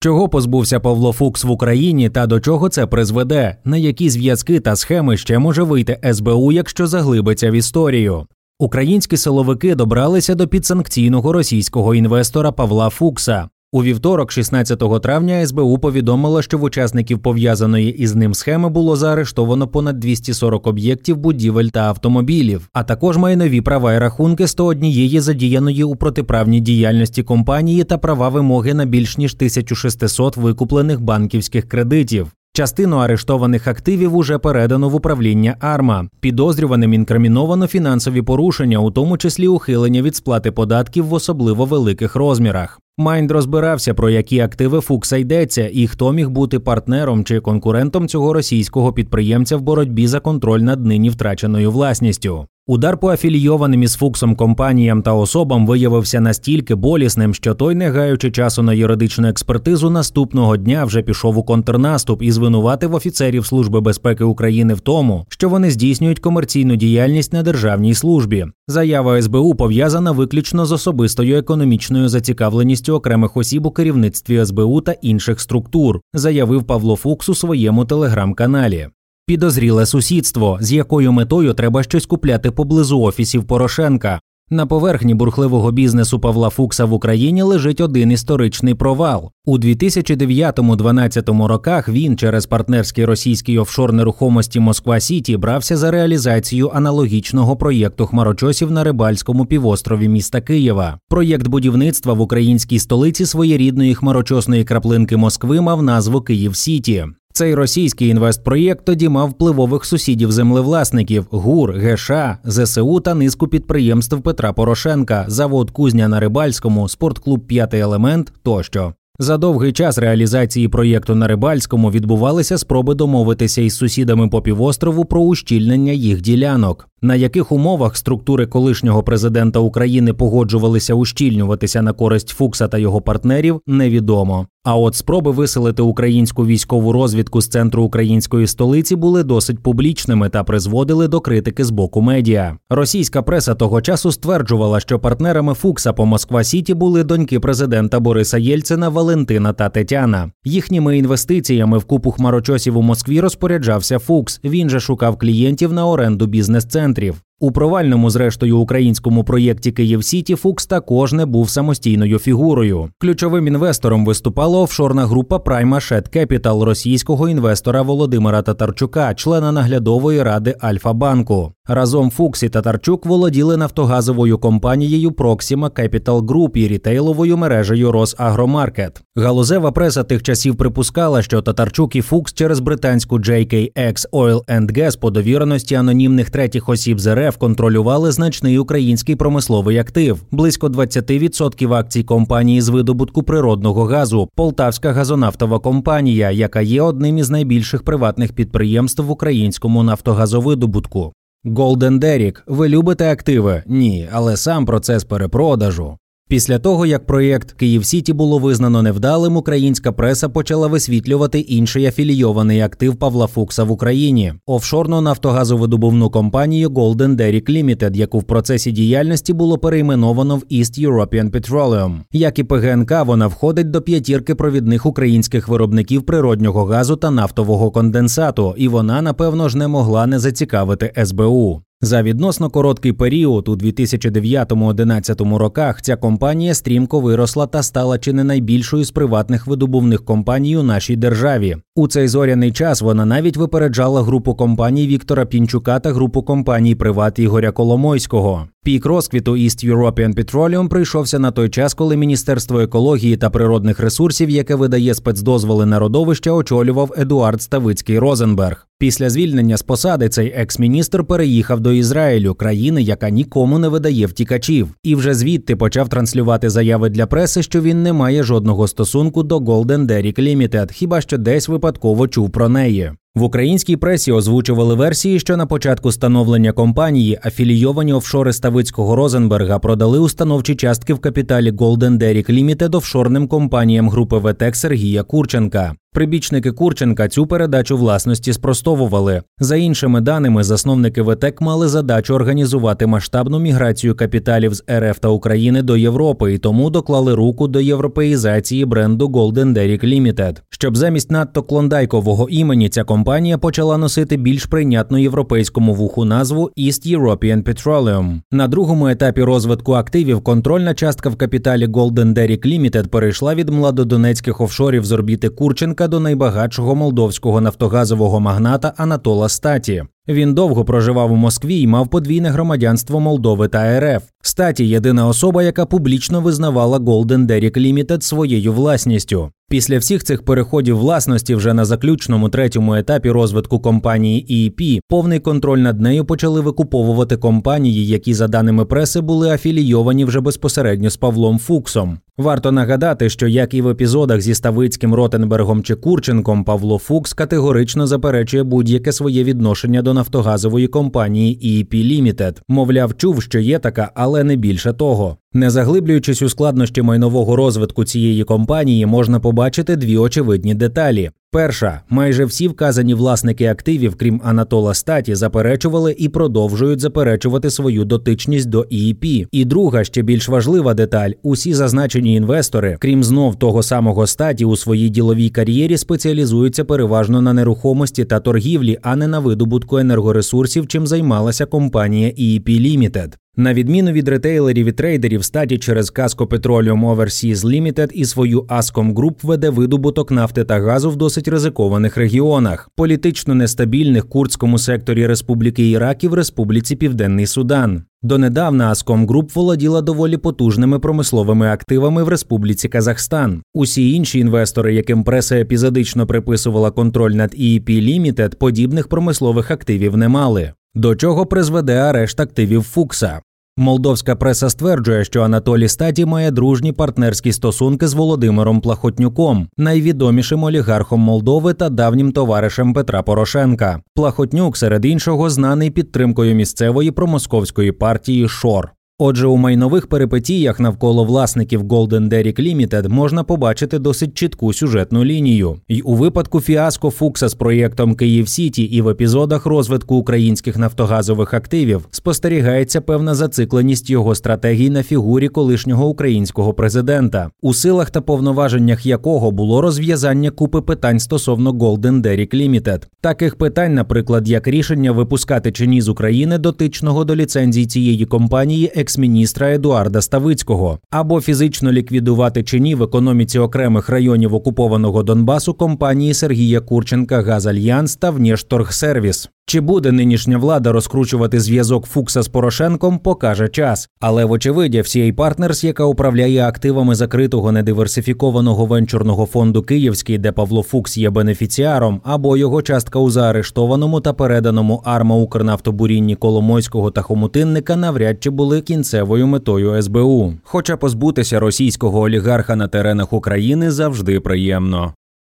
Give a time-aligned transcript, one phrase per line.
[0.00, 3.56] Чого позбувся Павло Фукс в Україні та до чого це призведе?
[3.64, 8.26] На які зв'язки та схеми ще може вийти СБУ, якщо заглибиться в історію?
[8.58, 13.48] Українські силовики добралися до підсанкційного російського інвестора Павла Фукса.
[13.72, 19.68] У вівторок, 16 травня, СБУ повідомило, що в учасників пов'язаної із ним схеми було заарештовано
[19.68, 25.96] понад 240 об'єктів, будівель та автомобілів, а також майнові права і рахунки 101 задіяної у
[25.96, 32.32] протиправній діяльності компанії та права вимоги на більш ніж 1600 викуплених банківських кредитів.
[32.52, 36.08] Частину арештованих активів уже передано в управління АРМА.
[36.20, 42.80] Підозрюваним інкриміновано фінансові порушення, у тому числі ухилення від сплати податків в особливо великих розмірах.
[43.00, 48.32] Майнд розбирався, про які активи Фукса йдеться, і хто міг бути партнером чи конкурентом цього
[48.32, 52.46] російського підприємця в боротьбі за контроль над нині втраченою власністю.
[52.70, 58.30] Удар по афілійованим із Фуксом компаніям та особам виявився настільки болісним, що той, не гаючи
[58.30, 64.24] часу на юридичну експертизу, наступного дня вже пішов у контрнаступ і звинуватив офіцерів Служби безпеки
[64.24, 68.46] України в тому, що вони здійснюють комерційну діяльність на державній службі.
[68.66, 75.40] Заява СБУ пов'язана виключно з особистою економічною зацікавленістю окремих осіб у керівництві СБУ та інших
[75.40, 78.88] структур, заявив Павло Фукс у своєму телеграм-каналі.
[79.28, 84.20] Підозріле сусідство, з якою метою треба щось купляти поблизу офісів Порошенка.
[84.50, 89.30] На поверхні бурхливого бізнесу Павла Фукса в Україні лежить один історичний провал.
[89.44, 97.56] У 2009-2012 роках він через партнерський російський офшор нерухомості Москва Сіті брався за реалізацію аналогічного
[97.56, 100.98] проєкту хмарочосів на Рибальському півострові міста Києва.
[101.08, 107.06] Проєкт будівництва в українській столиці своєрідної хмарочосної краплинки Москви мав назву Київ Сіті.
[107.38, 112.10] Цей російський інвестпроєкт тоді мав впливових сусідів землевласників ГУР, ГШ,
[112.44, 118.94] ЗСУ та низку підприємств Петра Порошенка, завод Кузня на Рибальському, спортклуб П'ятий елемент тощо.
[119.18, 125.20] За довгий час реалізації проєкту на Рибальському відбувалися спроби домовитися із сусідами по півострову про
[125.20, 126.87] ущільнення їх ділянок.
[127.02, 133.60] На яких умовах структури колишнього президента України погоджувалися ущільнюватися на користь Фукса та його партнерів,
[133.66, 134.46] невідомо.
[134.64, 140.44] А от спроби виселити українську військову розвідку з центру української столиці були досить публічними та
[140.44, 142.56] призводили до критики з боку медіа.
[142.70, 148.38] Російська преса того часу стверджувала, що партнерами Фукса по Москва Сіті були доньки президента Бориса
[148.38, 150.30] Єльцина, Валентина та Тетяна.
[150.44, 154.40] Їхніми інвестиціями в купу хмарочосів у Москві розпоряджався Фукс.
[154.44, 157.22] Він же шукав клієнтів на оренду бізнес-центрів центрів.
[157.40, 162.88] У провальному, зрештою, українському проєкті Київ Сіті Фукс також не був самостійною фігурою.
[162.98, 170.54] Ключовим інвестором виступала офшорна група Prime Asset Capital російського інвестора Володимира Татарчука, члена наглядової ради
[170.60, 171.52] Альфа Банку.
[171.70, 179.02] Разом Фукс і Татарчук володіли нафтогазовою компанією Proxima Capital Group і рітейловою мережею Росагромаркет.
[179.16, 184.98] Галузева преса тих часів припускала, що Татарчук і Фукс через британську JKX Oil and Gas
[184.98, 192.02] по довіреності анонімних третіх осіб з РФ контролювали значний український промисловий актив, близько 20% акцій
[192.02, 199.02] компанії з видобутку природного газу, Полтавська газонафтова компанія, яка є одним із найбільших приватних підприємств
[199.02, 201.12] в українському нафтогазовидобутку.
[201.44, 203.62] Golden Derrick, ви любите активи?
[203.66, 205.98] Ні, але сам процес перепродажу.
[206.28, 212.60] Після того, як проєкт Київ Сіті було визнано невдалим, українська преса почала висвітлювати інший афілійований
[212.60, 219.32] актив Павла Фукса в Україні офшорну нафтогазовидобувну компанію Golden Derrick Limited, яку в процесі діяльності
[219.32, 221.98] було перейменовано в East European Petroleum.
[222.12, 228.54] Як і ПГНК, вона входить до п'ятірки провідних українських виробників природнього газу та нафтового конденсату,
[228.56, 231.62] і вона, напевно ж, не могла не зацікавити СБУ.
[231.80, 238.24] За відносно короткий період у 2009-2011 роках ця компанія стрімко виросла та стала чи не
[238.24, 241.56] найбільшою з приватних видобувних компаній у нашій державі.
[241.76, 247.18] У цей зоряний час вона навіть випереджала групу компаній Віктора Пінчука та групу компаній Приват
[247.18, 248.48] Ігоря Коломойського.
[248.64, 254.30] Пік розквіту East European Petroleum прийшовся на той час, коли Міністерство екології та природних ресурсів,
[254.30, 258.66] яке видає спецдозволи на родовища, очолював Едуард Ставицький Розенберг.
[258.78, 264.68] Після звільнення з посади цей екс-міністр переїхав до Ізраїлю, країни, яка нікому не видає втікачів,
[264.82, 269.38] і вже звідти почав транслювати заяви для преси, що він не має жодного стосунку до
[269.38, 272.92] Golden Derrick Limited, хіба що десь випадково чув про неї.
[273.18, 279.98] В українській пресі озвучували версії, що на початку становлення компанії афілійовані офшори Ставицького Розенберга продали
[279.98, 285.74] установчі частки в капіталі Golden Derrick Limited офшорним компаніям групи ВТЕК Сергія Курченка.
[285.92, 289.22] Прибічники Курченка цю передачу власності спростовували.
[289.40, 295.62] За іншими даними, засновники ВТЕК мали задачу організувати масштабну міграцію капіталів з РФ та України
[295.62, 300.36] до Європи і тому доклали руку до європеїзації бренду Golden Derrick Limited.
[300.50, 306.98] Щоб замість надто клондайкового імені ця компанія почала носити більш прийнятну європейському вуху назву East
[306.98, 308.20] European Petroleum.
[308.32, 314.40] На другому етапі розвитку активів контрольна частка в капіталі Golden Derrick Limited перейшла від младодонецьких
[314.40, 319.84] офшорів з орбіти Курченка до найбагатшого молдовського нафтогазового магната Анатола Статі.
[320.08, 324.02] Він довго проживав у Москві і мав подвійне громадянство Молдови та РФ.
[324.22, 329.30] Статі єдина особа, яка публічно визнавала Golden Derrick Limited своєю власністю.
[329.50, 335.58] Після всіх цих переходів власності вже на заключному третьому етапі розвитку компанії EEP повний контроль
[335.58, 341.38] над нею почали викуповувати компанії, які, за даними преси, були афілійовані вже безпосередньо з Павлом
[341.38, 341.98] Фуксом.
[342.18, 347.86] Варто нагадати, що як і в епізодах зі Ставицьким Ротенбергом чи Курченком, Павло Фукс категорично
[347.86, 352.36] заперечує будь-яке своє відношення до нафтогазової компанії EEP Limited.
[352.48, 355.16] Мовляв, чув, що є така, але не більше того.
[355.34, 361.10] Не заглиблюючись у складнощі майнового розвитку цієї компанії, можна побачити дві очевидні деталі.
[361.30, 368.48] Перша, майже всі вказані власники активів, крім Анатола Статі, заперечували і продовжують заперечувати свою дотичність
[368.48, 369.04] до ІІП.
[369.32, 374.56] І друга, ще більш важлива деталь: усі зазначені інвестори, крім знов того самого статі, у
[374.56, 380.86] своїй діловій кар'єрі спеціалізуються переважно на нерухомості та торгівлі, а не на видобутку енергоресурсів, чим
[380.86, 383.12] займалася компанія EEP Limited.
[383.40, 388.94] На відміну від ретейлерів і трейдерів, статі через Casco Petroleum Overseas Limited і свою Ascom
[388.94, 395.70] Group веде видобуток нафти та газу в досить ризикованих регіонах, політично нестабільних курдському секторі Республіки
[395.70, 397.82] Ірак і в Республіці Південний Судан.
[398.02, 403.42] Донедавна Ascom Group володіла доволі потужними промисловими активами в Республіці Казахстан.
[403.54, 410.08] Усі інші інвестори, яким преса епізодично приписувала контроль над EEP Limited, подібних промислових активів не
[410.08, 410.52] мали.
[410.74, 413.20] До чого призведе арешт активів Фукса?
[413.58, 421.00] Молдовська преса стверджує, що Анатолій Статі має дружні партнерські стосунки з Володимиром Плахотнюком, найвідомішим олігархом
[421.00, 423.80] Молдови та давнім товаришем Петра Порошенка.
[423.94, 428.77] Плахотнюк, серед іншого, знаний підтримкою місцевої промосковської партії Шор.
[429.00, 435.56] Отже, у майнових перипетіях навколо власників Golden Derrick Limited можна побачити досить чітку сюжетну лінію.
[435.68, 441.34] І у випадку фіаско Фукса з проєктом Київ Сіті і в епізодах розвитку українських нафтогазових
[441.34, 448.86] активів спостерігається певна зацикленість його стратегій на фігурі колишнього українського президента, у силах та повноваженнях
[448.86, 452.82] якого було розв'язання купи питань стосовно Golden Derrick Limited.
[453.00, 458.72] Таких питань, наприклад, як рішення випускати чи ні з України дотичного до ліцензій цієї компанії
[458.88, 466.14] екс-міністра Едуарда Ставицького, або фізично ліквідувати чи ні в економіці окремих районів окупованого Донбасу компанії
[466.14, 469.30] Сергія Курченка Газальянс та Внешторгсервіс.
[469.48, 473.88] Чи буде нинішня влада розкручувати зв'язок Фукса з Порошенком, покаже час.
[474.00, 480.96] Але вочевидя, всієї Partners, яка управляє активами закритого недиверсифікованого венчурного фонду Київський, де Павло Фукс
[480.96, 488.22] є бенефіціаром, або його частка у заарештованому та переданому арма Укрнафтобурінні Коломойського та Хомутинника навряд
[488.22, 490.34] чи були кінцевою метою СБУ.
[490.42, 494.92] Хоча позбутися російського олігарха на теренах України завжди приємно.